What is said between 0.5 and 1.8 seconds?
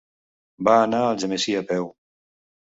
Va anar a Algemesí a